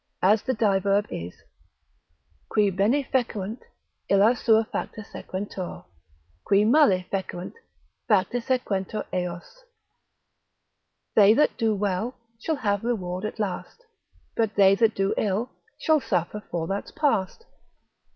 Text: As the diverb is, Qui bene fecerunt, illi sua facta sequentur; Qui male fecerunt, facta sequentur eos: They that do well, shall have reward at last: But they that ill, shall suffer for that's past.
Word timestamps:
As 0.23 0.41
the 0.41 0.55
diverb 0.55 1.05
is, 1.11 1.43
Qui 2.49 2.71
bene 2.71 3.03
fecerunt, 3.03 3.59
illi 4.09 4.33
sua 4.33 4.63
facta 4.65 5.03
sequentur; 5.03 5.85
Qui 6.43 6.65
male 6.65 7.05
fecerunt, 7.11 7.53
facta 8.07 8.41
sequentur 8.41 9.05
eos: 9.13 9.63
They 11.13 11.35
that 11.35 11.55
do 11.55 11.75
well, 11.75 12.15
shall 12.39 12.55
have 12.55 12.83
reward 12.83 13.25
at 13.25 13.37
last: 13.39 13.85
But 14.35 14.55
they 14.55 14.73
that 14.73 14.99
ill, 15.17 15.51
shall 15.79 16.01
suffer 16.01 16.41
for 16.49 16.65
that's 16.65 16.89
past. 16.89 17.45